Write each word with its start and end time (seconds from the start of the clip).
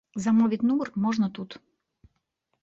Замовіць 0.25 0.65
нумар 0.69 0.89
можна 1.03 1.29
тут. 1.39 1.51